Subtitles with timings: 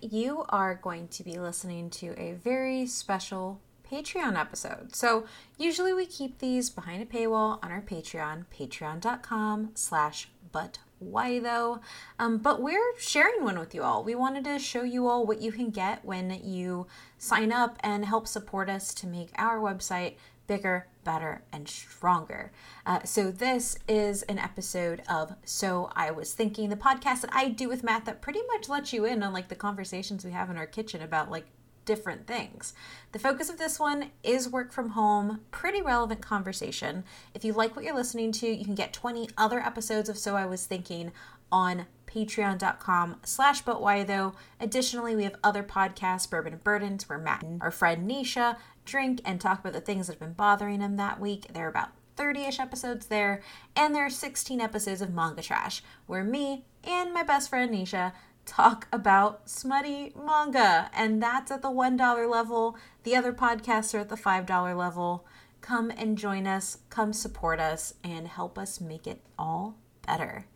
[0.00, 4.96] You are going to be listening to a very special Patreon episode.
[4.96, 5.24] So
[5.56, 11.80] usually we keep these behind a paywall on our Patreon, patreon.com slash but why though?
[12.18, 14.02] Um, but we're sharing one with you all.
[14.02, 16.88] We wanted to show you all what you can get when you
[17.18, 20.16] sign up and help support us to make our website
[20.48, 22.52] bigger, better, and stronger.
[22.86, 27.48] Uh, so, this is an episode of So I Was Thinking, the podcast that I
[27.48, 30.50] do with Matt that pretty much lets you in on like the conversations we have
[30.50, 31.46] in our kitchen about like
[31.84, 32.74] different things.
[33.12, 37.04] The focus of this one is work from home, pretty relevant conversation.
[37.34, 40.36] If you like what you're listening to, you can get 20 other episodes of So
[40.36, 41.12] I Was Thinking
[41.50, 47.18] on patreon.com slash but why though additionally we have other podcasts bourbon and burdens where
[47.18, 50.80] matt and our friend nisha drink and talk about the things that have been bothering
[50.80, 53.42] them that week there are about 30-ish episodes there
[53.74, 58.12] and there are 16 episodes of manga trash where me and my best friend nisha
[58.44, 62.76] talk about smutty manga, and that's at the $1 level.
[63.04, 65.26] The other podcasts are at the $5 level.
[65.60, 70.46] Come and join us, come support us, and help us make it all better.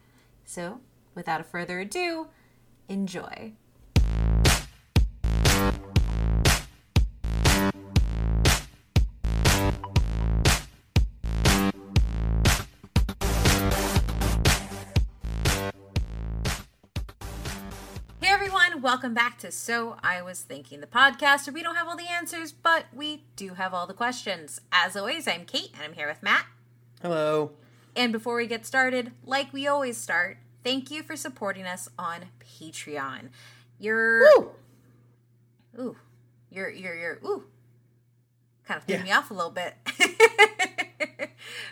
[0.45, 0.81] So,
[1.15, 2.29] without further ado,
[2.89, 3.53] enjoy.
[18.87, 22.09] Welcome back to So I Was Thinking, the podcast where we don't have all the
[22.09, 24.61] answers, but we do have all the questions.
[24.71, 26.47] As always, I'm Kate and I'm here with Matt.
[27.03, 27.51] Hello.
[27.97, 32.27] And before we get started, like we always start, thank you for supporting us on
[32.39, 33.31] Patreon.
[33.81, 34.51] You're Woo!
[35.81, 35.97] Ooh.
[36.49, 37.43] You're you're you're ooh.
[38.69, 39.03] Kind of threw yeah.
[39.03, 39.75] me off a little bit.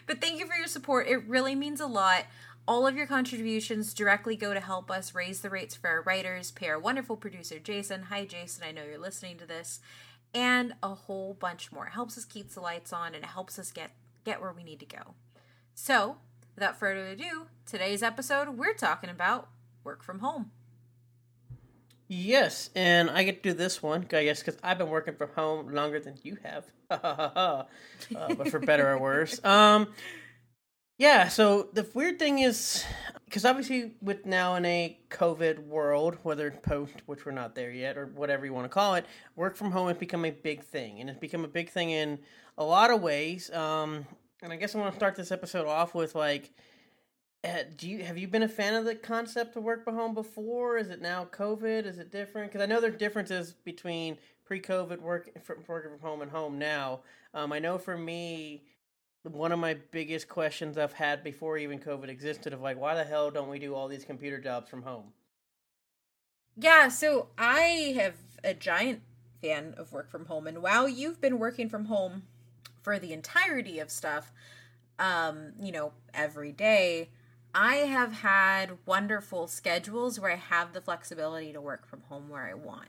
[0.08, 1.06] but thank you for your support.
[1.06, 2.24] It really means a lot.
[2.66, 6.50] All of your contributions directly go to help us raise the rates for our writers,
[6.50, 8.04] pay our wonderful producer, Jason.
[8.04, 8.64] Hi, Jason.
[8.66, 9.80] I know you're listening to this.
[10.32, 11.86] And a whole bunch more.
[11.86, 13.90] It helps us keep the lights on and it helps us get,
[14.24, 15.14] get where we need to go.
[15.74, 16.16] So,
[16.54, 19.48] without further ado, today's episode, we're talking about
[19.84, 20.50] work from home.
[22.08, 25.30] Yes, and I get to do this one, I guess, because I've been working from
[25.30, 26.64] home longer than you have.
[26.90, 27.64] uh,
[28.10, 29.40] but for better or worse.
[29.44, 29.88] Um,
[30.98, 32.84] yeah, so the weird thing is,
[33.24, 37.96] because obviously, with now in a COVID world, whether post, which we're not there yet,
[37.96, 41.00] or whatever you want to call it, work from home has become a big thing,
[41.00, 42.20] and it's become a big thing in
[42.58, 43.50] a lot of ways.
[43.50, 44.06] Um,
[44.42, 46.52] and I guess I want to start this episode off with like,
[47.42, 50.14] uh, do you have you been a fan of the concept of work from home
[50.14, 50.78] before?
[50.78, 51.86] Is it now COVID?
[51.86, 52.52] Is it different?
[52.52, 57.00] Because I know there's differences between pre-COVID work from working from home and home now.
[57.32, 58.62] Um, I know for me
[59.32, 63.04] one of my biggest questions I've had before even COVID existed of like, why the
[63.04, 65.12] hell don't we do all these computer jobs from home?
[66.56, 68.14] Yeah, so I have
[68.44, 69.02] a giant
[69.40, 72.24] fan of work from home, and while you've been working from home
[72.82, 74.30] for the entirety of stuff,
[74.98, 77.08] um, you know, every day,
[77.54, 82.44] I have had wonderful schedules where I have the flexibility to work from home where
[82.44, 82.88] I want.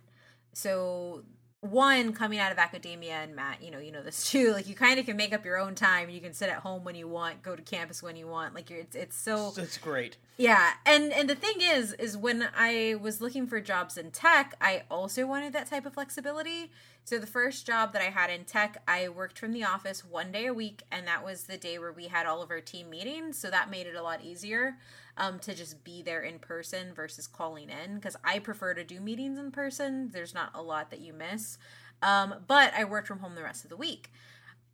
[0.54, 1.24] So
[1.72, 4.52] one coming out of academia and Matt, you know, you know this too.
[4.54, 6.10] Like you kind of can make up your own time.
[6.10, 8.54] You can sit at home when you want, go to campus when you want.
[8.56, 10.18] Like you're, it's it's so it's great.
[10.38, 14.56] Yeah, and and the thing is, is when I was looking for jobs in tech,
[14.60, 16.72] I also wanted that type of flexibility.
[17.06, 20.32] So the first job that I had in tech, I worked from the office one
[20.32, 22.90] day a week, and that was the day where we had all of our team
[22.90, 23.38] meetings.
[23.38, 24.78] So that made it a lot easier
[25.18, 29.00] um, to just be there in person versus calling in because I prefer to do
[29.00, 30.10] meetings in person.
[30.12, 31.58] There's not a lot that you miss.
[32.02, 34.12] Um, but I worked from home the rest of the week.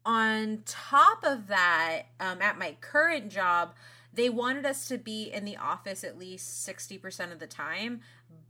[0.04, 3.76] On top of that, um, at my current job,
[4.14, 8.02] they wanted us to be in the office at least 60% of the time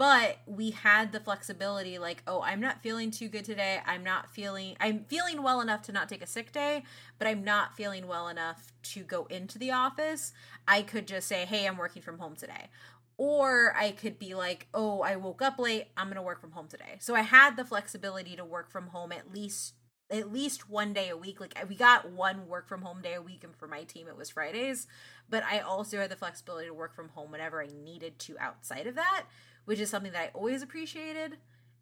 [0.01, 3.79] but we had the flexibility like oh i'm not feeling too good today.
[3.85, 6.85] I'm not feeling i'm feeling well enough to not take a sick day
[7.19, 10.34] but i'm not feeling well enough to go into the office.
[10.67, 12.69] I could just say hey i'm working from home today.
[13.17, 15.89] Or i could be like oh i woke up late.
[15.95, 16.97] I'm going to work from home today.
[16.97, 19.75] So i had the flexibility to work from home at least
[20.12, 21.39] at least one day a week.
[21.39, 24.18] Like we got one work from home day a week, and for my team it
[24.18, 24.88] was Fridays.
[25.30, 28.88] But I also had the flexibility to work from home whenever I needed to outside
[28.88, 29.24] of that,
[29.66, 31.38] which is something that I always appreciated.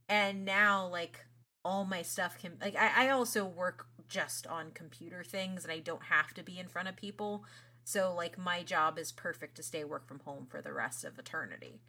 [0.08, 1.26] And now, like
[1.64, 5.80] all my stuff can like I, I also work just on computer things, and I
[5.80, 7.46] don't have to be in front of people.
[7.84, 11.18] So like my job is perfect to stay work from home for the rest of
[11.18, 11.82] eternity.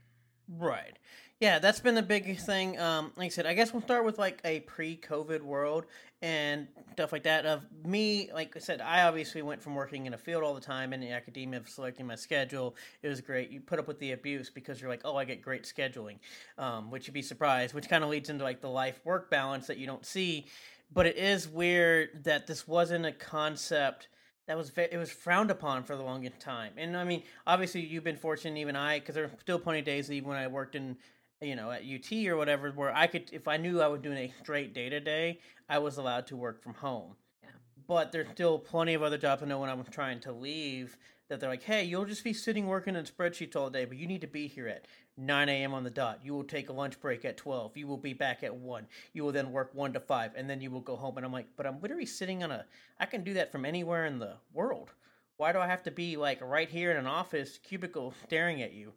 [0.59, 0.99] Right.
[1.39, 2.79] Yeah, that's been the big thing.
[2.79, 5.87] Um, like I said, I guess we'll start with like a pre-COVID world
[6.21, 7.47] and stuff like that.
[7.47, 10.61] Of me, like I said, I obviously went from working in a field all the
[10.61, 12.77] time in the academia, selecting my schedule.
[13.03, 13.51] It was great.
[13.51, 16.19] You put up with the abuse because you're like, oh, I get great scheduling,
[16.59, 17.73] um, which you'd be surprised.
[17.73, 20.47] Which kind of leads into like the life-work balance that you don't see.
[20.93, 24.09] But it is weird that this wasn't a concept
[24.51, 26.73] that was it was frowned upon for the longest time.
[26.77, 29.85] And I mean, obviously, you've been fortunate, even I, because there are still plenty of
[29.85, 30.97] days even when I worked in
[31.41, 34.19] you know, at UT or whatever, where I could, if I knew I was doing
[34.19, 35.39] a straight day to day,
[35.69, 37.15] I was allowed to work from home.
[37.45, 37.51] Yeah.
[37.87, 40.99] But there's still plenty of other jobs I know when I'm trying to leave
[41.29, 44.07] that they're like, hey, you'll just be sitting working in spreadsheets all day, but you
[44.09, 44.87] need to be here at
[45.21, 45.75] 9 a.m.
[45.75, 46.21] on the dot.
[46.25, 47.77] You will take a lunch break at 12.
[47.77, 48.87] You will be back at 1.
[49.13, 51.17] You will then work 1 to 5, and then you will go home.
[51.17, 52.65] And I'm like, but I'm literally sitting on a,
[52.99, 54.93] I can do that from anywhere in the world.
[55.37, 58.73] Why do I have to be like right here in an office cubicle staring at
[58.73, 58.93] you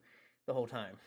[0.46, 0.98] the whole time?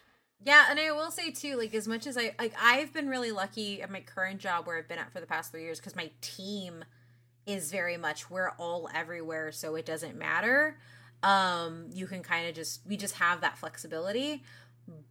[0.44, 3.32] Yeah, and I will say too, like as much as I like, I've been really
[3.32, 5.96] lucky at my current job where I've been at for the past three years because
[5.96, 6.84] my team
[7.46, 10.78] is very much we're all everywhere, so it doesn't matter.
[11.22, 14.42] Um, you can kind of just we just have that flexibility.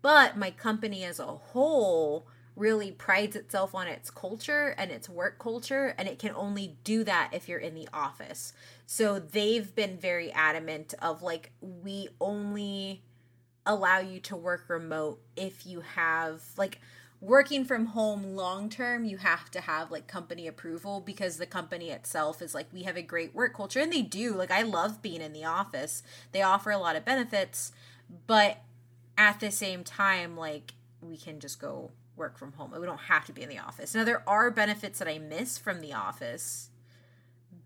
[0.02, 5.40] But my company as a whole really prides itself on its culture and its work
[5.40, 8.54] culture and it can only do that if you're in the office.
[8.86, 13.02] So they've been very adamant of like we only
[13.66, 16.80] allow you to work remote if you have like
[17.20, 21.90] working from home long term you have to have like company approval because the company
[21.90, 25.02] itself is like we have a great work culture and they do like i love
[25.02, 27.72] being in the office they offer a lot of benefits
[28.28, 28.62] but
[29.18, 32.74] at the same time like we can just go work from home.
[32.78, 33.94] We don't have to be in the office.
[33.94, 36.70] Now there are benefits that i miss from the office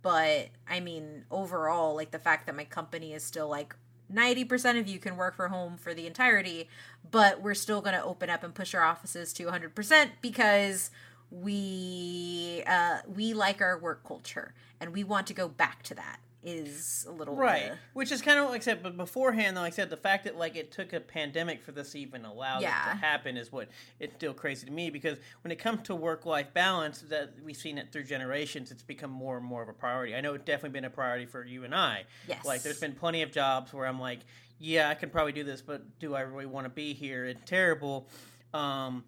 [0.02, 3.76] but i mean overall like the fact that my company is still like
[4.14, 6.68] 90% of you can work from home for the entirety,
[7.10, 10.92] but we're still going to open up and push our offices to 100% because
[11.32, 16.20] we uh, we like our work culture and we want to go back to that
[16.44, 19.62] is a little right, uh, which is kind of like I said, but beforehand, though,
[19.62, 22.24] like I said, the fact that like it took a pandemic for this to even
[22.24, 22.70] allow yeah.
[22.70, 23.68] to happen is what
[24.00, 27.58] it's still crazy to me because when it comes to work life balance, that we've
[27.58, 30.16] seen it through generations, it's become more and more of a priority.
[30.16, 32.06] I know it's definitely been a priority for you and I.
[32.28, 34.20] Yes, like there's been plenty of jobs where I'm like,
[34.60, 37.26] yeah, I can probably do this, but do I really want to be here?
[37.26, 38.08] It's terrible,
[38.54, 39.04] um,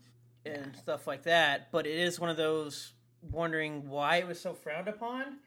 [0.46, 0.80] and yeah.
[0.80, 1.72] stuff like that.
[1.72, 2.92] But it is one of those
[3.32, 5.38] wondering why it was so frowned upon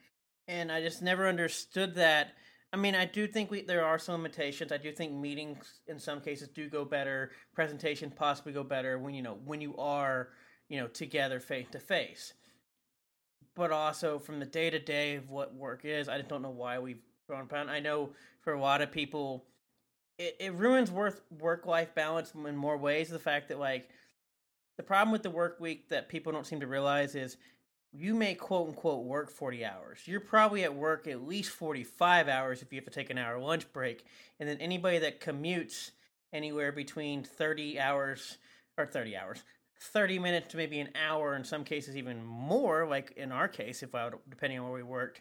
[0.49, 2.35] and I just never understood that.
[2.73, 4.73] I mean, I do think we there are some limitations.
[4.73, 7.31] I do think meetings in some cases do go better.
[7.55, 10.31] Presentation possibly go better when you know when you are
[10.69, 12.35] you know together face to face.
[13.55, 16.50] But also from the day to day of what work is, I just don't know
[16.50, 17.69] why we've grown upon.
[17.69, 19.44] I know for a lot of people,
[20.19, 23.08] it, it ruins work work life balance in more ways.
[23.08, 23.88] The fact that like
[24.76, 27.37] the problem with the work week that people don't seem to realize is
[27.96, 30.00] you may quote unquote work 40 hours.
[30.05, 33.38] You're probably at work at least 45 hours if you have to take an hour
[33.38, 34.05] lunch break.
[34.41, 35.93] And then anybody that commutes
[36.32, 38.38] anywhere between 30 hours
[38.76, 39.44] or 30 hours,
[39.79, 43.82] 30 minutes to maybe an hour, in some cases even more, like in our case,
[43.82, 45.20] if I would, depending on where we worked,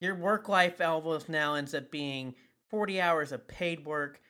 [0.00, 2.34] your work life almost now ends up being
[2.68, 4.20] 40 hours of paid work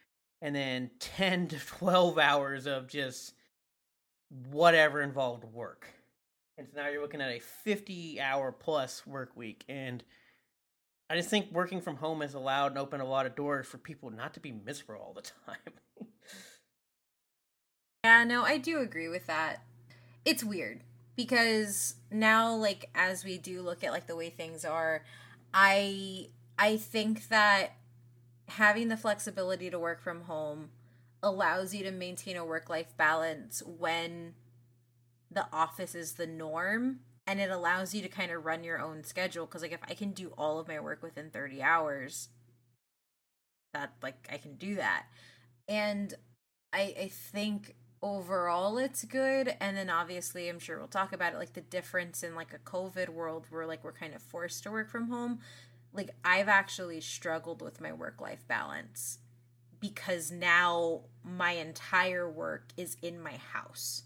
[0.41, 3.35] and then 10 to 12 hours of just
[4.51, 5.87] whatever involved work
[6.59, 9.65] and so now you're looking at a 50 hour plus work week.
[9.69, 10.03] And
[11.09, 13.79] i just think working from home has allowed and opened a lot of doors for
[13.79, 16.07] people not to be miserable all the time.
[18.05, 19.63] Yeah no i do agree with that.
[20.25, 20.83] It's weird
[21.17, 25.05] because now like as we do look at like the way things are
[25.53, 26.27] i
[26.59, 27.73] i think that
[28.49, 30.71] having the flexibility to work from home
[31.23, 34.35] allows you to maintain a work life balance when
[35.31, 39.05] the office is the norm and it allows you to kind of run your own
[39.05, 42.29] schedule because like if i can do all of my work within 30 hours
[43.73, 45.07] that like i can do that.
[45.69, 46.15] And
[46.73, 51.39] i i think overall it's good and then obviously i'm sure we'll talk about it
[51.39, 54.71] like the difference in like a covid world where like we're kind of forced to
[54.71, 55.41] work from home.
[55.93, 59.19] Like i've actually struggled with my work life balance
[59.81, 64.05] because now my entire work is in my house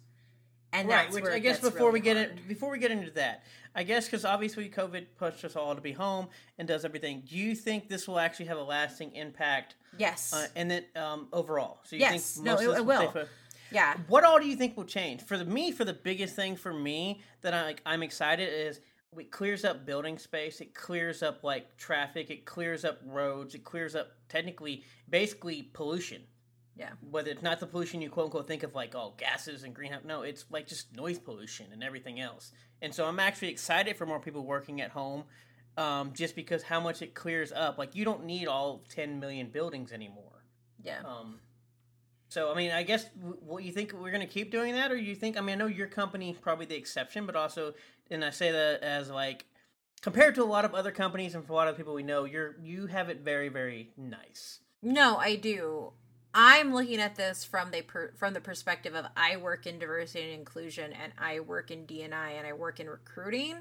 [0.74, 3.44] and right, which I guess before really we get in, before we get into that,
[3.74, 6.28] I guess because obviously COVID pushed us all to be home
[6.58, 7.22] and does everything.
[7.28, 9.76] Do you think this will actually have a lasting impact?
[9.96, 10.32] Yes.
[10.32, 13.12] Uh, and then um, overall, so you yes, think most no, it, it will.
[13.14, 13.26] will
[13.70, 13.94] yeah.
[14.08, 15.72] What all do you think will change for the me?
[15.72, 18.80] For the biggest thing for me that I like, I'm excited is
[19.18, 20.60] it clears up building space.
[20.60, 22.30] It clears up like traffic.
[22.30, 23.54] It clears up roads.
[23.54, 26.22] It clears up technically, basically pollution
[26.76, 26.90] Yeah.
[27.08, 30.02] Whether it's not the pollution you quote unquote think of like oh gases and greenhouse
[30.04, 32.52] no, it's like just noise pollution and everything else.
[32.82, 35.24] And so I'm actually excited for more people working at home,
[35.76, 37.78] um, just because how much it clears up.
[37.78, 40.44] Like you don't need all 10 million buildings anymore.
[40.82, 41.00] Yeah.
[41.04, 41.40] Um,
[42.28, 44.96] so I mean, I guess what you think we're going to keep doing that, or
[44.96, 45.36] you think?
[45.36, 47.74] I mean, I know your company probably the exception, but also,
[48.10, 49.46] and I say that as like
[50.02, 52.24] compared to a lot of other companies and for a lot of people we know,
[52.24, 54.58] you're you have it very very nice.
[54.82, 55.92] No, I do.
[56.34, 60.24] I'm looking at this from the per, from the perspective of I work in diversity
[60.24, 63.58] and inclusion, and I work in DNI, and I work in recruiting,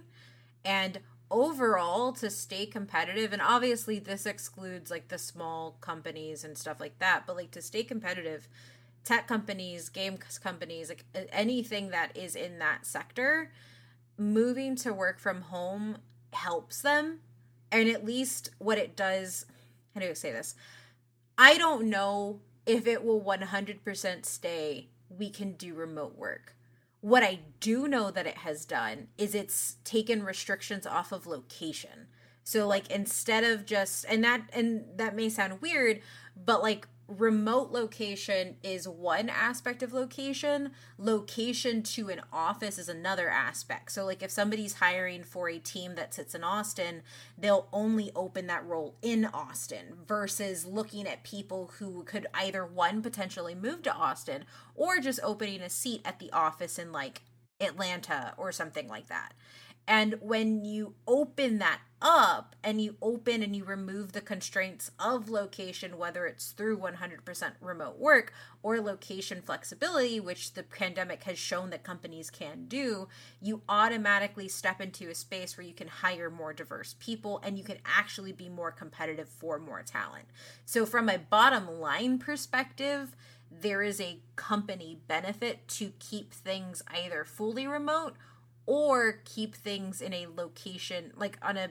[0.65, 0.99] and
[1.31, 6.99] overall to stay competitive and obviously this excludes like the small companies and stuff like
[6.99, 8.47] that but like to stay competitive
[9.03, 13.49] tech companies game companies like anything that is in that sector
[14.17, 15.97] moving to work from home
[16.31, 17.19] helps them.
[17.71, 19.45] And at least what it does
[19.93, 20.55] how do i say this?
[21.37, 26.55] I don't know if it will 100% stay we can do remote work
[27.03, 32.07] what I do know that it has done is it's taken restrictions off of location.
[32.45, 35.99] So like instead of just and that and that may sound weird,
[36.45, 40.71] but like remote location is one aspect of location.
[40.97, 43.91] Location to an office is another aspect.
[43.91, 47.01] So like if somebody's hiring for a team that sits in austin
[47.37, 53.01] they'll only open that role in austin versus looking at people who could either one
[53.01, 57.21] potentially move to austin or just opening a seat at the office in like
[57.59, 59.33] atlanta or something like that
[59.87, 65.29] and when you open that up and you open and you remove the constraints of
[65.29, 71.69] location, whether it's through 100% remote work or location flexibility, which the pandemic has shown
[71.69, 73.07] that companies can do,
[73.41, 77.63] you automatically step into a space where you can hire more diverse people and you
[77.63, 80.25] can actually be more competitive for more talent.
[80.65, 83.15] So, from a bottom line perspective,
[83.49, 88.15] there is a company benefit to keep things either fully remote
[88.65, 91.69] or keep things in a location like on a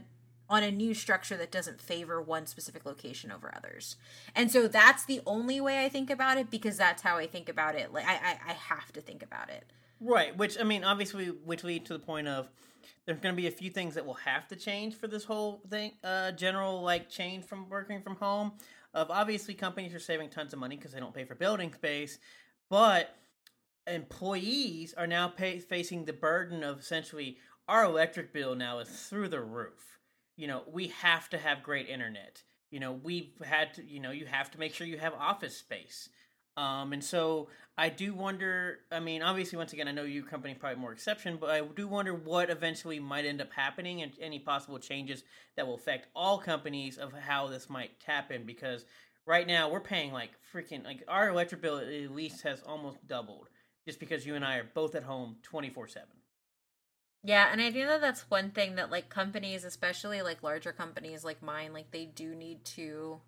[0.53, 3.97] on a new structure that doesn't favor one specific location over others.
[4.35, 7.49] And so that's the only way I think about it because that's how I think
[7.49, 7.93] about it.
[7.93, 9.65] Like I I, I have to think about it.
[10.01, 12.51] Right, which I mean obviously which lead to the point of
[13.07, 15.63] there's going to be a few things that will have to change for this whole
[15.71, 18.53] thing uh general like change from working from home.
[18.95, 22.19] Of obviously companies are saving tons of money because they don't pay for building space,
[22.69, 23.17] but
[23.87, 29.29] employees are now pay, facing the burden of essentially our electric bill now is through
[29.29, 29.99] the roof.
[30.37, 32.43] You know, we have to have great internet.
[32.71, 35.57] You know, we've had to, you know, you have to make sure you have office
[35.57, 36.09] space.
[36.57, 37.49] Um, and so
[37.79, 38.81] I do wonder.
[38.91, 41.89] I mean, obviously, once again, I know your company probably more exception, but I do
[41.89, 45.25] wonder what eventually might end up happening and any possible changes
[45.57, 48.45] that will affect all companies of how this might happen.
[48.45, 48.85] Because
[49.27, 53.49] right now we're paying like freaking like our electric bill at least has almost doubled
[53.87, 56.09] just because you and I are both at home 24 7.
[57.25, 61.25] Yeah, and I think that that's one thing that like companies, especially like larger companies
[61.25, 63.21] like mine, like they do need to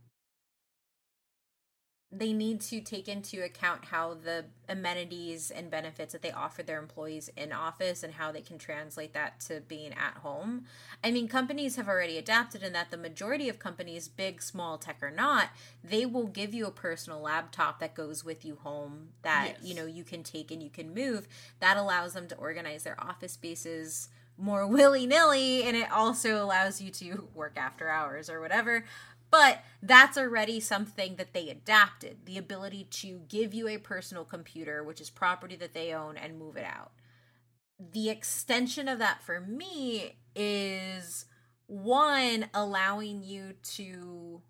[2.16, 6.78] they need to take into account how the amenities and benefits that they offer their
[6.78, 10.64] employees in office and how they can translate that to being at home.
[11.02, 14.98] I mean, companies have already adapted in that the majority of companies, big, small, tech
[15.02, 15.48] or not,
[15.82, 19.58] they will give you a personal laptop that goes with you home that, yes.
[19.62, 21.26] you know, you can take and you can move.
[21.60, 26.90] That allows them to organize their office spaces more willy-nilly and it also allows you
[26.90, 28.84] to work after hours or whatever
[29.34, 34.84] but that's already something that they adapted the ability to give you a personal computer,
[34.84, 36.92] which is property that they own, and move it out.
[37.80, 41.24] The extension of that for me is
[41.66, 44.40] one, allowing you to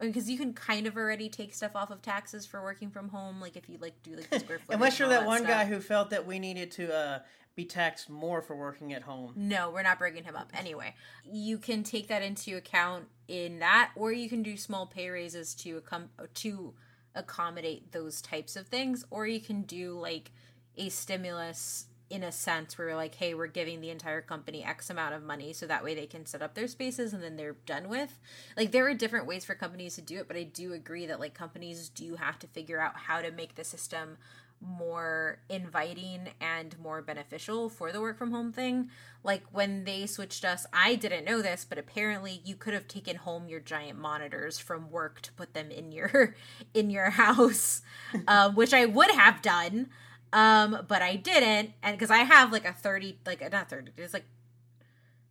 [0.00, 3.40] because you can kind of already take stuff off of taxes for working from home
[3.40, 5.48] like if you like do like the square footage unless you're that, that, one stuff.
[5.48, 7.18] guy who felt that we needed to uh
[7.56, 9.32] be taxed more for working at home.
[9.34, 10.50] No, we're not bringing him up.
[10.54, 10.94] Anyway,
[11.24, 15.54] you can take that into account in that, or you can do small pay raises
[15.56, 16.74] to accom- to
[17.14, 20.30] accommodate those types of things, or you can do like
[20.76, 24.90] a stimulus in a sense where you're like, hey, we're giving the entire company X
[24.90, 27.56] amount of money so that way they can set up their spaces and then they're
[27.66, 28.20] done with.
[28.56, 31.18] Like there are different ways for companies to do it, but I do agree that
[31.18, 34.18] like companies do have to figure out how to make the system
[34.60, 38.90] more inviting and more beneficial for the work from home thing.
[39.22, 43.16] Like when they switched us, I didn't know this, but apparently you could have taken
[43.16, 46.34] home your giant monitors from work to put them in your
[46.74, 47.82] in your house,
[48.26, 49.88] uh, which I would have done,
[50.32, 54.14] um, but I didn't, and because I have like a thirty, like not thirty, it's
[54.14, 54.26] like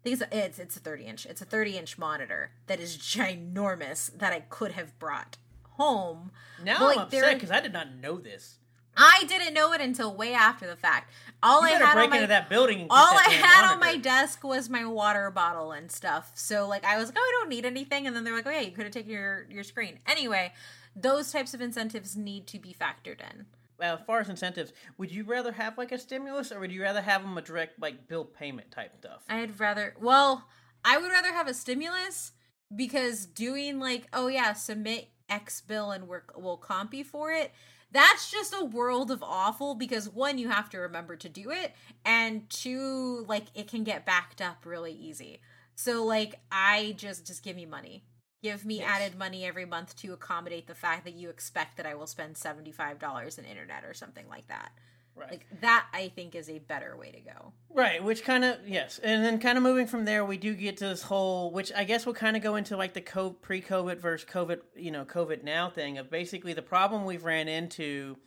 [0.01, 2.79] I think it's a, it's it's a thirty inch, it's a thirty inch monitor that
[2.79, 5.37] is ginormous that I could have brought
[5.71, 6.31] home.
[6.63, 8.59] Now But, like, I'm upset because I did not know this.
[8.97, 11.11] I didn't know it until way after the fact.
[11.43, 12.87] All I had break on my into that building.
[12.89, 16.31] All that I had on my desk was my water bottle and stuff.
[16.35, 18.51] So like I was like, oh, I don't need anything, and then they're like, oh
[18.51, 19.99] yeah, you could have taken your your screen.
[20.07, 20.53] Anyway,
[20.95, 23.45] those types of incentives need to be factored in.
[23.77, 26.81] Well, as far as incentives, would you rather have like a stimulus, or would you
[26.81, 29.21] rather have them a direct like bill payment type stuff?
[29.27, 30.47] I'd rather, well,
[30.83, 32.31] I would rather have a stimulus
[32.73, 37.51] because doing like, oh yeah, submit X bill and work will comp you for it.
[37.91, 41.73] That's just a world of awful because one, you have to remember to do it,
[42.03, 45.39] and two, like it can get backed up really easy.
[45.75, 48.03] So like, I just just give me money.
[48.43, 48.89] Give me Yes.
[48.89, 52.37] added money every month to accommodate the fact that you expect that I will spend
[52.37, 54.71] seventy five dollars in internet or something like that.
[55.15, 55.31] Right.
[55.31, 57.53] Like that, I think is a better way to go.
[57.73, 60.77] Right, which kind of yes, and then kind of moving from there, we do get
[60.77, 63.97] to this whole, which I guess we'll kind of go into like the co- pre-COVID
[63.99, 68.17] versus COVID, you know, COVID now thing of basically the problem we've ran into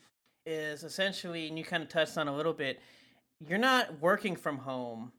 [0.46, 2.80] is essentially, and you kind of touched on a little bit,
[3.46, 5.12] you're not working from home,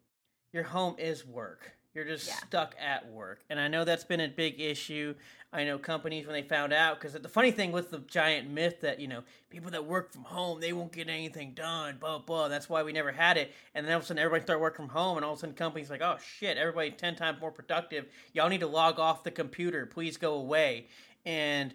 [0.53, 1.73] your home is work.
[1.93, 2.35] You're just Yeah.
[2.47, 5.15] stuck at work, and I know that's been a big issue.
[5.51, 8.81] I know companies when they found out because the funny thing with the giant myth
[8.81, 12.47] that you know people that work from home they won't get anything done, blah blah.
[12.49, 13.51] That's why we never had it.
[13.73, 15.41] And then all of a sudden everybody started working from home, and all of a
[15.41, 18.05] sudden companies like, oh shit, everybody ten times more productive.
[18.33, 19.87] Y'all need to log off the computer.
[19.87, 20.87] Please go away.
[21.25, 21.73] And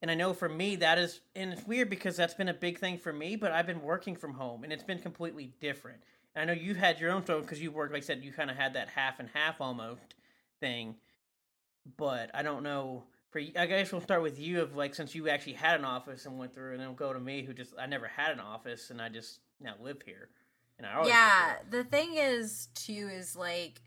[0.00, 2.78] and I know for me that is and it's weird because that's been a big
[2.78, 3.36] thing for me.
[3.36, 6.00] But I've been working from home, and it's been completely different.
[6.34, 8.32] And I know you've had your own struggle because you worked, like I said, you
[8.32, 10.14] kind of had that half and half almost
[10.58, 10.96] thing
[11.96, 13.04] but I don't know.
[13.32, 16.26] For I guess we'll start with you of like since you actually had an office
[16.26, 18.40] and went through, and then we'll go to me who just I never had an
[18.40, 20.28] office and I just now live here,
[20.78, 23.80] and I always yeah the thing is too is like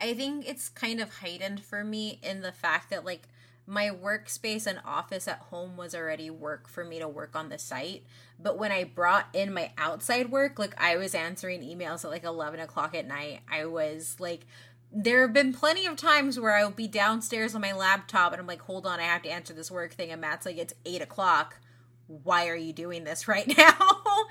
[0.00, 3.28] i think it's kind of heightened for me in the fact that like
[3.66, 7.58] my workspace and office at home was already work for me to work on the
[7.58, 8.02] site.
[8.38, 12.24] But when i brought in my outside work like i was answering emails at like
[12.24, 13.40] 11 o'clock at night.
[13.50, 14.46] I was like
[14.94, 18.46] there have been plenty of times where I'll be downstairs on my laptop and I'm
[18.46, 20.10] like, hold on, I have to answer this work thing.
[20.10, 21.58] And Matt's like, it's eight o'clock.
[22.06, 24.26] Why are you doing this right now?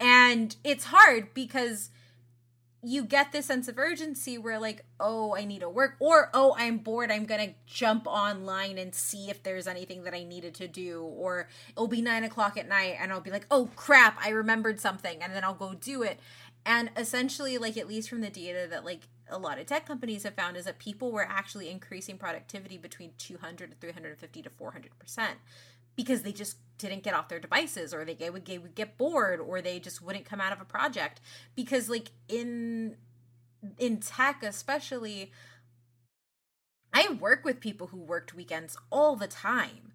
[0.00, 1.90] and it's hard because
[2.86, 6.54] you get this sense of urgency where like oh i need to work or oh
[6.58, 10.68] i'm bored i'm gonna jump online and see if there's anything that i needed to
[10.68, 14.28] do or it'll be nine o'clock at night and i'll be like oh crap i
[14.28, 16.20] remembered something and then i'll go do it
[16.66, 20.22] and essentially like at least from the data that like a lot of tech companies
[20.24, 24.98] have found is that people were actually increasing productivity between 200 to 350 to 400
[24.98, 25.38] percent
[25.96, 29.62] because they just didn't get off their devices or they get, would get bored or
[29.62, 31.20] they just wouldn't come out of a project.
[31.54, 32.96] Because like in
[33.78, 35.32] in tech especially
[36.92, 39.92] i work with people who worked weekends all the time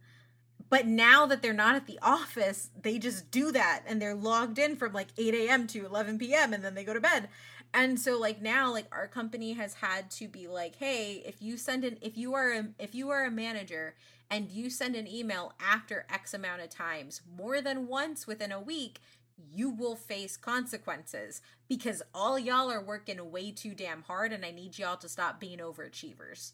[0.70, 4.58] but now that they're not at the office they just do that and they're logged
[4.58, 7.30] in from like 8 a.m to 11 p.m and then they go to bed
[7.74, 11.58] and so like now like our company has had to be like hey if you
[11.58, 13.96] send an if you are a, if you are a manager
[14.32, 18.60] and you send an email after x amount of times more than once within a
[18.60, 19.00] week
[19.52, 24.52] you will face consequences because all y'all are working way too damn hard and I
[24.52, 26.52] need y'all to stop being overachievers.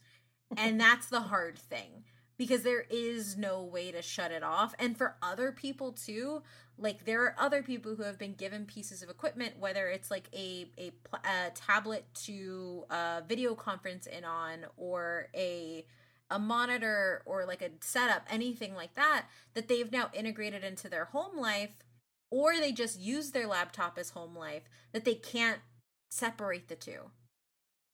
[0.57, 2.03] and that's the hard thing
[2.37, 4.73] because there is no way to shut it off.
[4.77, 6.41] And for other people too,
[6.77, 10.29] like there are other people who have been given pieces of equipment whether it's like
[10.33, 15.85] a a, a tablet to uh video conference in on or a
[16.31, 21.05] a monitor or like a setup anything like that that they've now integrated into their
[21.05, 21.77] home life
[22.31, 25.59] or they just use their laptop as home life that they can't
[26.09, 27.11] separate the two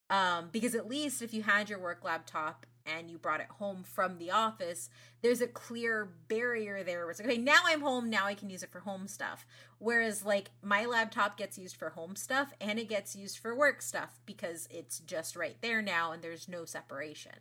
[0.10, 3.84] um because at least if you had your work laptop and you brought it home
[3.84, 4.90] from the office
[5.22, 8.50] there's a clear barrier there where it's like okay now i'm home now i can
[8.50, 9.46] use it for home stuff.
[9.80, 13.82] Whereas like my laptop gets used for home stuff and it gets used for work
[13.82, 17.34] stuff because it's just right there now and there's no separation.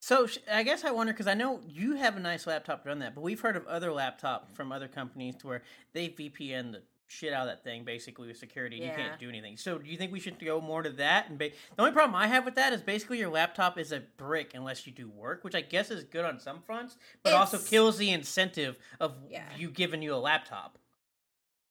[0.00, 2.98] So I guess I wonder because I know you have a nice laptop to run
[2.98, 6.82] that, but we've heard of other laptop from other companies to where they VPN the
[7.06, 8.76] shit out of that thing basically with security.
[8.82, 9.56] and You can't do anything.
[9.56, 11.28] So do you think we should go more to that?
[11.28, 14.00] And ba- the only problem I have with that is basically your laptop is a
[14.16, 17.58] brick unless you do work, which I guess is good on some fronts, but also
[17.58, 19.44] kills the incentive of Yeah.
[19.56, 20.78] you giving you a laptop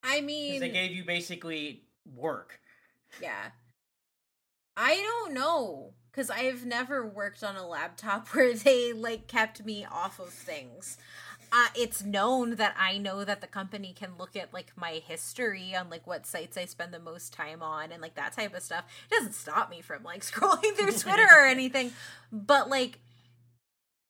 [0.05, 2.59] i mean they gave you basically work.
[3.21, 3.51] Yeah.
[4.75, 9.85] I don't know cuz I've never worked on a laptop where they like kept me
[9.85, 10.97] off of things.
[11.55, 15.75] Uh, it's known that I know that the company can look at like my history
[15.75, 18.63] on like what sites I spend the most time on and like that type of
[18.63, 18.85] stuff.
[19.11, 21.91] It doesn't stop me from like scrolling through Twitter or anything.
[22.31, 22.97] But like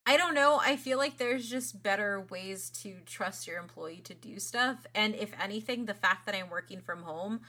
[0.05, 0.59] I don't know.
[0.61, 4.85] I feel like there's just better ways to trust your employee to do stuff.
[4.93, 7.39] And if anything, the fact that I'm working from home,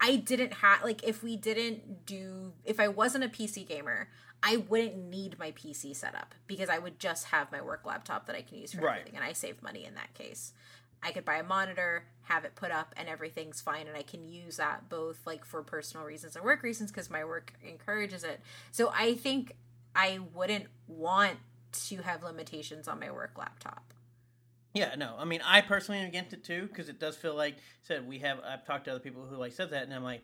[0.00, 4.08] I didn't have, like, if we didn't do, if I wasn't a PC gamer,
[4.46, 8.36] I wouldn't need my PC setup because I would just have my work laptop that
[8.36, 8.98] I can use for Right.
[8.98, 9.16] everything.
[9.16, 10.52] And I save money in that case.
[11.02, 13.86] I could buy a monitor, have it put up, and everything's fine.
[13.86, 17.24] And I can use that both like for personal reasons and work reasons because my
[17.24, 18.40] work encourages it.
[18.70, 19.56] So I think
[19.96, 21.38] I wouldn't want
[21.88, 23.94] to have limitations on my work laptop.
[24.74, 25.14] Yeah, no.
[25.18, 28.18] I mean, I personally am against it too because it does feel like said we
[28.18, 28.40] have.
[28.44, 30.22] I've talked to other people who like said that, and I'm like,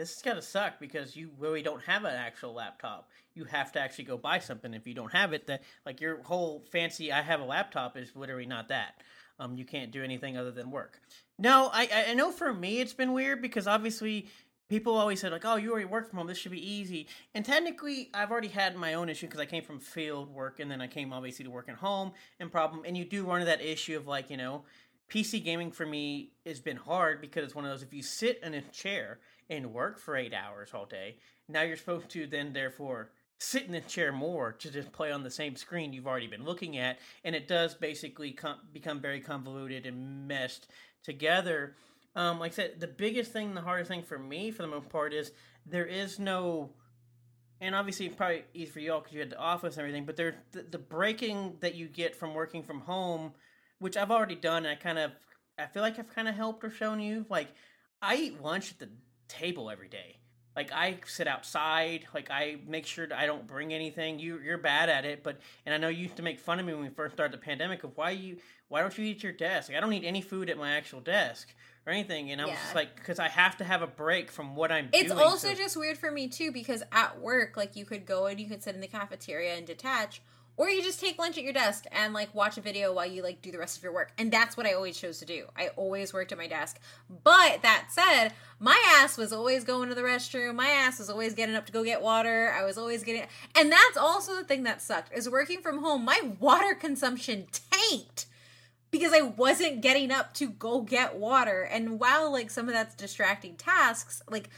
[0.00, 3.10] this is gotta suck because you really don't have an actual laptop.
[3.34, 4.72] You have to actually go buy something.
[4.72, 8.16] If you don't have it, that like your whole fancy I have a laptop is
[8.16, 9.02] literally not that.
[9.38, 11.02] Um, you can't do anything other than work.
[11.38, 14.28] No, I- I know for me it's been weird because obviously
[14.70, 16.28] people always said like, oh, you already work from home.
[16.28, 17.06] This should be easy.
[17.34, 20.70] And technically, I've already had my own issue because I came from field work and
[20.70, 22.84] then I came obviously to work at home and problem.
[22.86, 24.64] And you do run into that issue of like you know,
[25.10, 28.40] PC gaming for me has been hard because it's one of those if you sit
[28.42, 29.18] in a chair
[29.50, 31.16] and work for eight hours all day,
[31.48, 35.22] now you're supposed to then therefore sit in the chair more to just play on
[35.22, 39.20] the same screen you've already been looking at, and it does basically com- become very
[39.20, 40.68] convoluted and meshed
[41.02, 41.74] together.
[42.14, 44.90] Um, like I said, the biggest thing, the hardest thing for me, for the most
[44.90, 45.32] part, is
[45.64, 46.70] there is no,
[47.60, 50.36] and obviously probably easy for y'all because you had the office and everything, but there
[50.52, 53.32] the, the breaking that you get from working from home,
[53.80, 54.58] which I've already done.
[54.64, 55.10] And I kind of,
[55.58, 57.26] I feel like I've kind of helped or shown you.
[57.28, 57.48] Like,
[58.00, 58.88] I eat lunch at the
[59.28, 60.18] table every day.
[60.56, 62.06] Like I sit outside.
[62.12, 64.18] Like I make sure I don't bring anything.
[64.18, 66.66] You you're bad at it, but and I know you used to make fun of
[66.66, 68.36] me when we first started the pandemic of why you
[68.68, 69.68] why don't you eat at your desk?
[69.68, 71.54] Like, I don't eat any food at my actual desk
[71.86, 72.56] or anything, and I'm Yeah.
[72.56, 75.20] just like because I have to have a break from what I'm It's doing.
[75.24, 78.40] also so- just weird for me too because at work, like you could go and
[78.40, 80.20] you could sit in the cafeteria and detach,
[80.56, 83.22] or you just take lunch at your desk and like watch a video while you
[83.22, 84.12] like do the rest of your work.
[84.18, 85.46] And that's what I always chose to do.
[85.56, 86.78] I always worked at my desk.
[87.08, 90.56] But that said, my ass was always going to the restroom.
[90.56, 92.54] My ass was always getting up to go get water.
[92.56, 96.04] I was always getting and that's also the thing that sucked is working from home.
[96.04, 98.26] My water consumption tanked
[98.90, 101.62] because I wasn't getting up to go get water.
[101.62, 104.50] And while like some of that's distracting tasks, like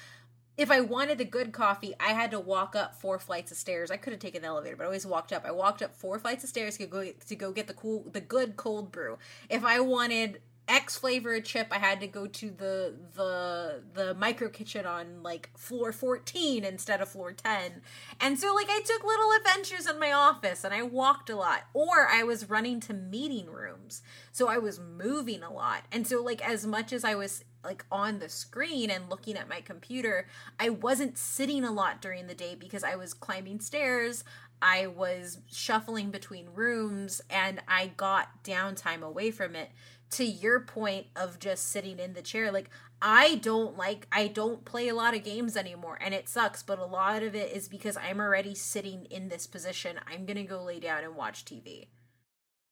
[0.56, 3.90] if I wanted the good coffee, I had to walk up four flights of stairs.
[3.90, 5.44] I could have taken the elevator, but I always walked up.
[5.44, 8.20] I walked up four flights of stairs to go to go get the cool the
[8.20, 9.18] good cold brew.
[9.48, 14.48] If I wanted X flavored chip, I had to go to the the the micro
[14.48, 17.82] kitchen on like floor 14 instead of floor 10.
[18.20, 21.62] And so like I took little adventures in my office and I walked a lot
[21.74, 24.02] or I was running to meeting rooms.
[24.30, 25.84] So I was moving a lot.
[25.90, 29.48] And so like as much as I was like on the screen and looking at
[29.48, 30.26] my computer,
[30.58, 34.24] I wasn't sitting a lot during the day because I was climbing stairs,
[34.60, 39.70] I was shuffling between rooms, and I got downtime away from it.
[40.10, 42.68] To your point of just sitting in the chair, like
[43.00, 46.78] I don't like, I don't play a lot of games anymore, and it sucks, but
[46.78, 49.98] a lot of it is because I'm already sitting in this position.
[50.06, 51.86] I'm gonna go lay down and watch TV.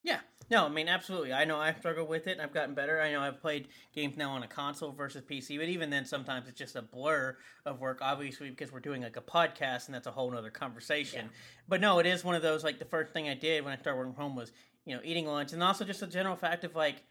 [0.02, 0.20] Yeah.
[0.50, 1.32] No, I mean absolutely.
[1.32, 3.00] I know I've struggled with it and I've gotten better.
[3.00, 6.48] I know I've played games now on a console versus PC, but even then sometimes
[6.48, 10.08] it's just a blur of work, obviously because we're doing like a podcast and that's
[10.08, 11.26] a whole nother conversation.
[11.26, 11.32] Yeah.
[11.68, 13.76] But no, it is one of those like the first thing I did when I
[13.76, 14.50] started working from home was,
[14.84, 17.04] you know, eating lunch and also just the general fact of like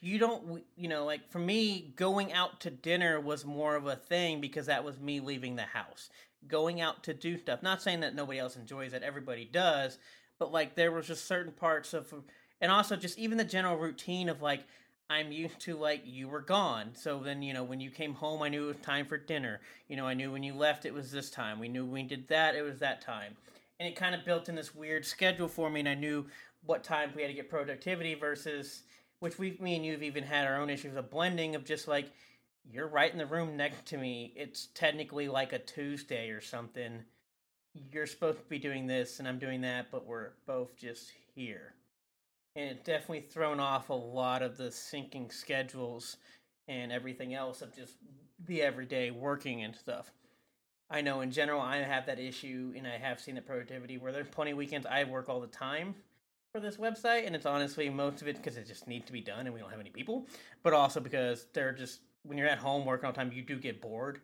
[0.00, 3.96] you don't you know like for me going out to dinner was more of a
[3.96, 6.10] thing because that was me leaving the house
[6.46, 9.98] going out to do stuff not saying that nobody else enjoys it everybody does
[10.40, 12.12] but like there was just certain parts of
[12.60, 14.64] and also just even the general routine of like
[15.08, 16.90] i'm used to like you were gone.
[16.94, 19.60] So then you know when you came home i knew it was time for dinner.
[19.86, 21.60] You know i knew when you left it was this time.
[21.60, 23.36] We knew when we did that it was that time.
[23.78, 26.26] And it kind of built in this weird schedule for me and i knew
[26.64, 28.82] what time we had to get productivity versus
[29.20, 32.10] which we me and you've even had our own issues of blending of just like
[32.70, 34.32] you're right in the room next to me.
[34.36, 37.02] It's technically like a tuesday or something
[37.92, 41.74] you're supposed to be doing this and i'm doing that but we're both just here
[42.56, 46.16] and it definitely thrown off a lot of the syncing schedules
[46.68, 47.94] and everything else of just
[48.46, 50.12] the everyday working and stuff
[50.90, 54.12] i know in general i have that issue and i have seen the productivity where
[54.12, 55.94] there's plenty of weekends i work all the time
[56.52, 59.20] for this website, and it's honestly most of it because it just needs to be
[59.20, 60.26] done, and we don't have any people,
[60.62, 63.56] but also because they're just when you're at home working all the time, you do
[63.56, 64.20] get bored.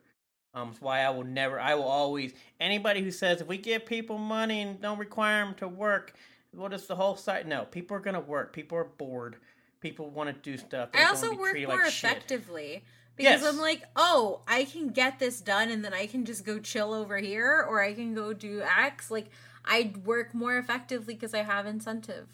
[0.57, 3.85] Um, it's why I will never, I will always anybody who says if we give
[3.85, 6.15] people money and don't require them to work,
[6.53, 7.47] what is the whole site?
[7.47, 8.55] No, people are gonna work.
[8.55, 9.37] People are bored.
[9.83, 10.93] People want to do stuff.
[10.93, 12.11] They I also work more like shit.
[12.11, 12.83] effectively
[13.17, 13.45] because Yes.
[13.45, 16.95] I'm like, oh, I can get this done and then I can just go chill
[16.95, 19.11] over here or I can go do X.
[19.11, 19.27] Like,
[19.67, 22.29] I'd work more effectively because I have incentive.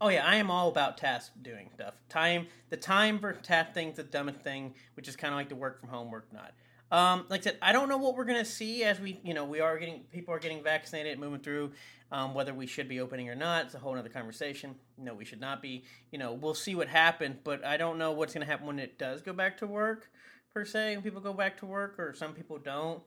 [0.00, 1.94] Oh yeah, I am all about task doing stuff.
[2.08, 5.54] Time, the time for task things, the dumbest thing, which is kind of like the
[5.54, 6.52] work from home, work not.
[6.92, 9.44] Um, like I said, I don't know what we're gonna see as we, you know,
[9.44, 11.72] we are getting people are getting vaccinated, moving through.
[12.12, 14.76] Um, whether we should be opening or not, it's a whole other conversation.
[14.96, 15.82] No, we should not be.
[16.12, 18.98] You know, we'll see what happens, but I don't know what's gonna happen when it
[18.98, 20.08] does go back to work,
[20.54, 20.94] per se.
[20.94, 23.02] When people go back to work, or some people don't.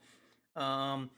[0.58, 1.10] Um,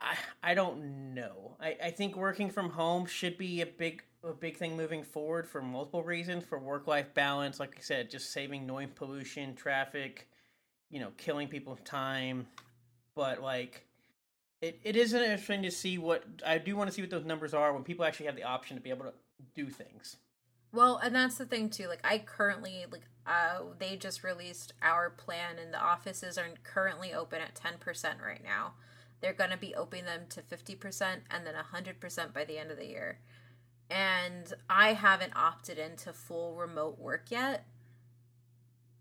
[0.00, 1.56] I I don't know.
[1.60, 5.48] I, I think working from home should be a big a big thing moving forward
[5.48, 6.44] for multiple reasons.
[6.44, 10.28] For work life balance, like I said, just saving noise pollution, traffic,
[10.90, 12.46] you know, killing people's time.
[13.14, 13.86] But like
[14.60, 17.54] it, it is interesting to see what I do want to see what those numbers
[17.54, 19.12] are when people actually have the option to be able to
[19.54, 20.16] do things.
[20.72, 21.88] Well, and that's the thing too.
[21.88, 27.12] Like I currently like uh they just released our plan and the offices are currently
[27.12, 28.74] open at 10% right now.
[29.20, 32.76] They're going to be opening them to 50% and then 100% by the end of
[32.76, 33.20] the year.
[33.88, 37.66] And I haven't opted into full remote work yet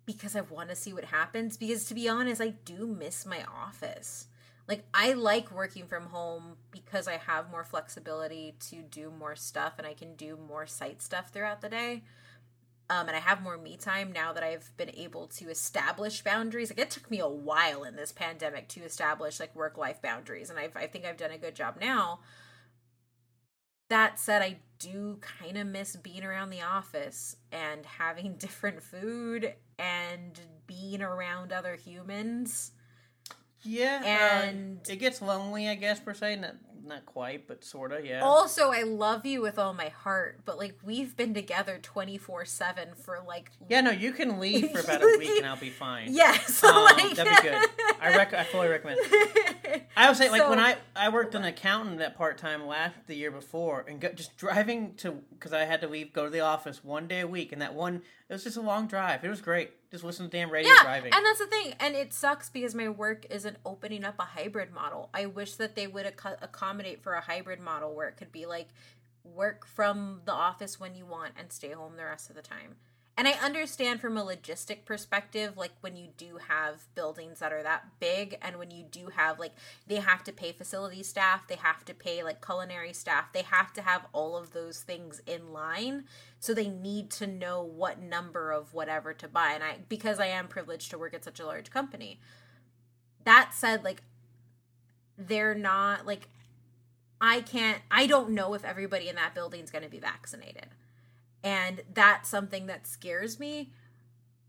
[0.06, 3.44] because I want to see what happens because to be honest, I do miss my
[3.44, 4.28] office.
[4.68, 9.74] Like I like working from home because I have more flexibility to do more stuff
[9.78, 12.04] and I can do more site stuff throughout the day.
[12.88, 16.70] Um, and I have more me time now that I've been able to establish boundaries.
[16.70, 20.52] Like it took me a while in this pandemic to establish like work life boundaries,
[20.52, 22.20] and I've, I think I've done a good job now.
[23.90, 29.54] That said, I do kind of miss being around the office and having different food
[29.80, 32.72] and being around other humans.
[33.62, 36.36] Yeah, And- uh, it gets lonely, I guess per se.
[36.38, 38.02] Not not quite, but sorta.
[38.04, 38.22] Yeah.
[38.24, 42.90] Also, I love you with all my heart, but like we've been together 24 7
[42.96, 43.52] for like.
[43.70, 46.08] yeah, no, you can leave for about a week and I'll be fine.
[46.14, 46.64] Yes.
[46.76, 47.16] Um, like...
[47.16, 47.70] that'd be good.
[48.02, 49.00] I rec- I fully recommend.
[49.98, 52.96] I would say like So- when I I worked an accountant at part time last
[53.08, 56.30] the year before and go, just driving to because I had to leave go to
[56.30, 59.24] the office one day a week and that one it was just a long drive.
[59.24, 59.72] It was great.
[59.96, 61.14] Just listen to damn radio yeah, driving.
[61.14, 64.74] and that's the thing, and it sucks because my work isn't opening up a hybrid
[64.74, 65.10] model.
[65.14, 68.46] I wish that they would ac- accommodate for a hybrid model where it could be
[68.46, 68.68] like
[69.24, 72.76] work from the office when you want and stay home the rest of the time.
[73.18, 77.64] And I understand from a logistic perspective, like when you do have buildings that are
[77.64, 79.54] that big, and when you do have like
[79.88, 83.72] they have to pay facility staff, they have to pay like culinary staff, they have
[83.74, 86.04] to have all of those things in line.
[86.40, 89.54] So they need to know what number of whatever to buy.
[89.54, 92.20] And I, because I am privileged to work at such a large company,
[93.24, 94.04] that said, like
[95.18, 96.28] they're not like
[97.22, 100.68] I can't, I don't know if everybody in that building is going to be vaccinated.
[101.46, 103.70] And that's something that scares me.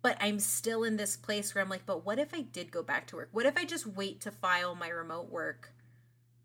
[0.01, 2.83] But I'm still in this place where I'm like, but what if I did go
[2.83, 3.29] back to work?
[3.33, 5.73] What if I just wait to file my remote work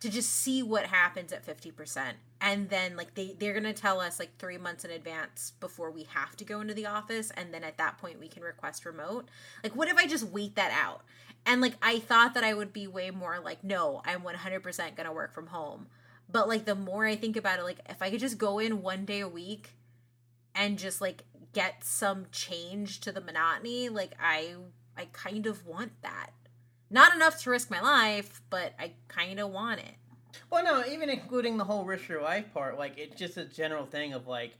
[0.02, 2.14] to just see what happens at 50%?
[2.42, 5.92] And then, like, they, they're going to tell us like three months in advance before
[5.92, 7.32] we have to go into the office.
[7.38, 9.30] And then at that point, we can request remote.
[9.64, 11.04] Like, what if I just wait that out?
[11.46, 14.64] And like, I thought that I would be way more like, no, I'm 100%
[14.96, 15.88] going to work from home.
[16.30, 18.82] But like, the more I think about it, like, if I could just go in
[18.82, 19.76] one day a week
[20.56, 24.54] and just like get some change to the monotony like i
[24.98, 26.32] i kind of want that
[26.90, 29.96] not enough to risk my life but i kind of want it
[30.50, 33.86] Well, no, even including the whole risk your life part, like it's just a general
[33.86, 34.54] thing of like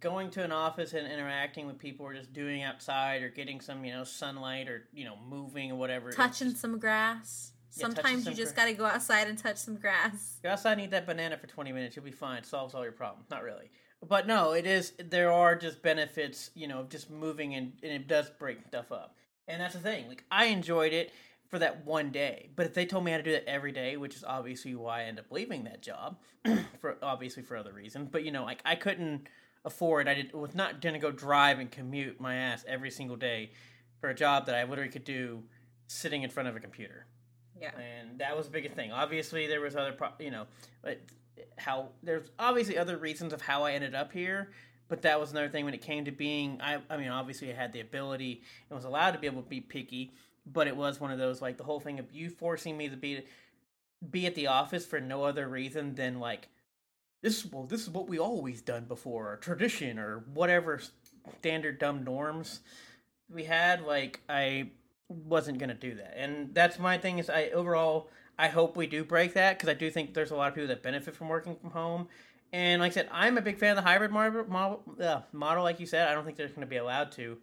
[0.00, 3.84] going to an office and interacting with people, or just doing outside, or getting some
[3.84, 6.10] you know sunlight, or you know moving or whatever.
[6.12, 9.36] Touching just- some grass Yeah, sometimes some you just gra- got to go outside and
[9.38, 11.94] touch some grass Go outside and eat that banana for 20 minutes.
[11.96, 12.38] You'll be fine.
[12.38, 13.28] It solves all your problems.
[13.30, 13.70] Not really.
[14.06, 17.92] But no, it is, there are just benefits, you know, of just moving and, and
[17.92, 19.16] it does break stuff up.
[19.48, 20.08] And that's the thing.
[20.08, 21.12] Like, I enjoyed it
[21.48, 22.50] for that one day.
[22.54, 25.00] But if they told me how to do that every day, which is obviously why
[25.00, 26.18] I end up leaving that job,
[26.80, 28.08] for obviously for other reasons.
[28.10, 29.28] But, you know, like, I couldn't
[29.64, 33.16] afford, I did, was not going to go drive and commute my ass every single
[33.16, 33.50] day
[34.00, 35.42] for a job that I literally could do
[35.88, 37.06] sitting in front of a computer
[37.60, 38.92] yeah and that was the biggest thing.
[38.92, 40.46] Obviously, there was other, pro- you know,
[40.82, 41.00] but
[41.56, 44.50] how there's obviously other reasons of how I ended up here.
[44.88, 46.60] But that was another thing when it came to being.
[46.62, 49.48] I, I mean, obviously, I had the ability and was allowed to be able to
[49.48, 50.12] be picky.
[50.50, 52.96] But it was one of those like the whole thing of you forcing me to
[52.96, 53.24] be
[54.10, 56.48] be at the office for no other reason than like
[57.22, 57.44] this.
[57.44, 60.80] Well, this is what we always done before, or tradition, or whatever
[61.40, 62.60] standard dumb norms
[63.28, 63.82] we had.
[63.82, 64.70] Like I
[65.08, 67.18] wasn't gonna do that, and that's my thing.
[67.18, 70.36] Is I overall I hope we do break that because I do think there's a
[70.36, 72.08] lot of people that benefit from working from home.
[72.52, 74.44] And like I said, I'm a big fan of the hybrid model.
[74.48, 77.36] Model, uh, model like you said, I don't think they're going to be allowed to,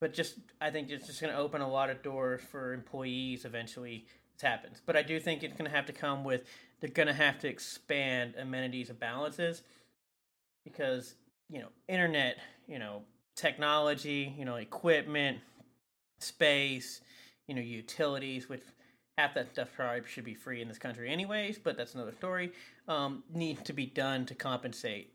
[0.00, 3.44] but just I think it's just going to open a lot of doors for employees
[3.44, 4.06] eventually.
[4.34, 6.44] This happens, but I do think it's going to have to come with
[6.82, 9.62] they're gonna have to expand amenities and balances
[10.64, 11.14] because
[11.48, 13.02] you know internet, you know
[13.36, 15.38] technology, you know equipment,
[16.18, 17.00] space,
[17.46, 18.64] you know utilities, which
[19.18, 22.52] half that stuff probably should be free in this country anyways, but that's another story.
[22.88, 25.12] Um, need to be done to compensate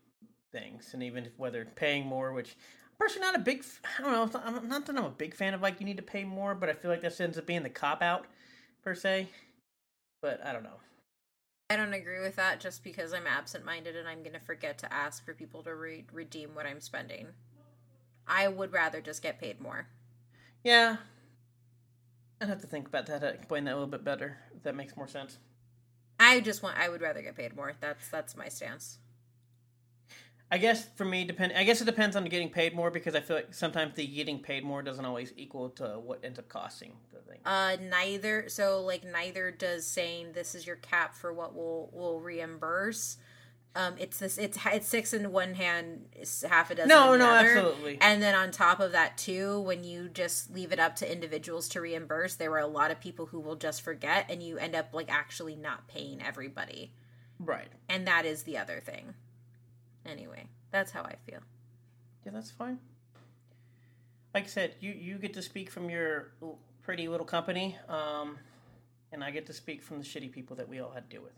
[0.52, 3.64] things, and even if, whether paying more, which I'm personally not a big,
[3.98, 6.02] I don't know, I'm not that I'm a big fan of like you need to
[6.02, 8.26] pay more, but I feel like that ends up being the cop out
[8.82, 9.28] per se.
[10.22, 10.80] But I don't know.
[11.70, 14.78] I don't agree with that just because I'm absent minded and I'm going to forget
[14.78, 17.28] to ask for people to re- redeem what I'm spending.
[18.26, 19.86] I would rather just get paid more.
[20.64, 20.96] Yeah.
[22.40, 24.96] I'd have to think about that, explain that a little bit better, if that makes
[24.96, 25.38] more sense.
[26.20, 27.74] I just want, I would rather get paid more.
[27.80, 28.98] That's, that's my stance.
[30.50, 31.52] I guess for me, depend.
[31.54, 34.38] I guess it depends on getting paid more because I feel like sometimes the getting
[34.38, 37.40] paid more doesn't always equal to what ends up costing the thing.
[37.44, 38.48] Uh, neither.
[38.48, 43.18] So like neither does saying this is your cap for what we'll we'll reimburse.
[43.74, 44.38] Um, it's this.
[44.38, 46.06] It's it's six in one hand,
[46.48, 46.88] half a dozen.
[46.88, 47.48] No, in the no, other.
[47.48, 47.98] absolutely.
[48.00, 51.68] And then on top of that too, when you just leave it up to individuals
[51.70, 54.74] to reimburse, there are a lot of people who will just forget, and you end
[54.74, 56.92] up like actually not paying everybody.
[57.38, 57.68] Right.
[57.88, 59.14] And that is the other thing.
[60.04, 61.40] Anyway, that's how I feel.
[62.24, 62.78] Yeah, that's fine.
[64.34, 66.32] Like I said, you you get to speak from your
[66.82, 68.38] pretty little company, um,
[69.12, 71.22] and I get to speak from the shitty people that we all had to deal
[71.22, 71.32] with.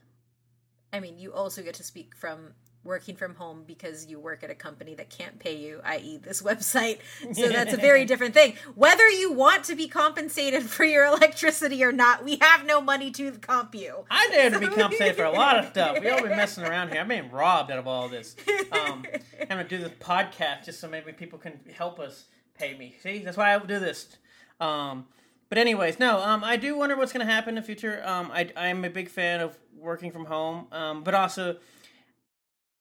[0.92, 4.50] I mean, you also get to speak from working from home because you work at
[4.50, 6.98] a company that can't pay you, i.e., this website.
[7.32, 8.54] So that's a very different thing.
[8.74, 13.10] Whether you want to be compensated for your electricity or not, we have no money
[13.12, 14.04] to comp you.
[14.10, 16.00] I dare to be compensated for a lot of stuff.
[16.00, 17.00] We all been messing around here.
[17.00, 18.34] I'm being robbed out of all this.
[18.72, 19.04] Um,
[19.40, 22.94] I'm gonna do this podcast just so maybe people can help us pay me.
[23.02, 24.16] See, that's why I will do this.
[24.58, 25.06] Um,
[25.48, 26.20] but anyways, no.
[26.22, 28.02] Um, I do wonder what's gonna happen in the future.
[28.06, 30.66] Um, I I'm a big fan of working from home.
[30.72, 31.56] Um, but also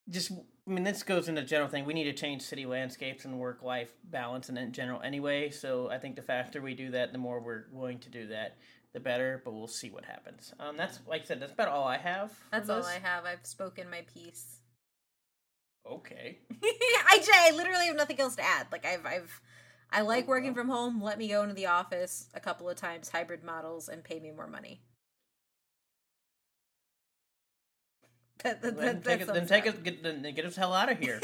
[0.10, 1.86] just I mean this goes into the general thing.
[1.86, 5.50] We need to change city landscapes and work life balance and in general anyway.
[5.50, 8.58] So I think the faster we do that, the more we're willing to do that,
[8.94, 9.42] the better.
[9.44, 10.54] But we'll see what happens.
[10.60, 12.32] Um, that's like I said, that's about all I have.
[12.52, 12.84] That's all.
[12.84, 13.26] I have.
[13.26, 14.58] I've spoken my piece.
[15.90, 16.40] Okay.
[16.64, 18.68] I, I literally have nothing else to add.
[18.72, 19.42] Like I've I've
[19.92, 21.02] I like Oh, working from home.
[21.02, 24.32] Let me go into the office a couple of times, hybrid models, and pay me
[24.32, 24.82] more money.
[28.44, 29.28] That, that, take it.
[29.28, 29.84] Then take it.
[29.84, 31.20] Get, then get us hell out of here.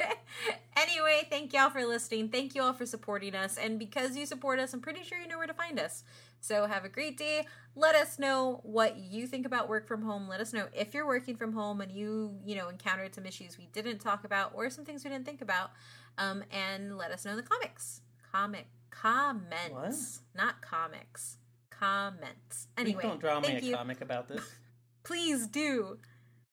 [0.76, 2.30] anyway, thank y'all for listening.
[2.30, 3.58] Thank you all for supporting us.
[3.58, 6.04] And because you support us, I'm pretty sure you know where to find us.
[6.40, 7.46] So have a great day.
[7.74, 10.28] Let us know what you think about work from home.
[10.28, 13.58] Let us know if you're working from home and you, you know, encountered some issues
[13.58, 15.72] we didn't talk about or some things we didn't think about.
[16.16, 18.00] Um, and let us know in the comics.
[18.32, 20.22] Comic comments.
[20.34, 21.36] Not comics.
[21.70, 22.26] Comments.
[22.48, 24.42] Please Anyway, don't draw me a you comic about this.
[25.04, 25.98] please do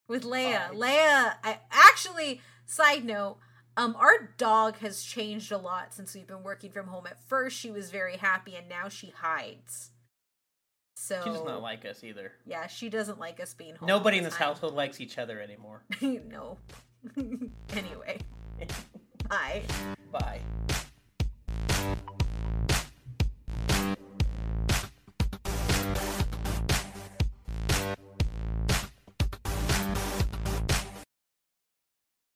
[0.07, 0.69] with Leia.
[0.69, 0.77] Fine.
[0.77, 3.37] Leia, I actually side note,
[3.77, 7.05] um our dog has changed a lot since we've been working from home.
[7.07, 9.91] At first she was very happy and now she hides.
[10.97, 12.31] So She does not like us either.
[12.45, 13.87] Yeah, she doesn't like us being home.
[13.87, 14.47] Nobody in this time.
[14.47, 15.83] household likes each other anymore.
[16.01, 16.57] no.
[17.17, 18.19] anyway.
[19.29, 19.63] Bye.
[20.11, 20.39] Bye.